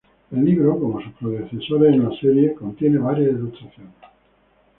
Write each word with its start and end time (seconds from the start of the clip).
El 0.31 0.43
libro, 0.45 0.79
como 0.79 0.99
sus 0.99 1.13
predecesores 1.13 1.93
en 1.93 2.09
la 2.09 2.19
serie, 2.19 2.55
contiene 2.55 2.97
varias 2.97 3.33
ilustraciones. 3.33 3.93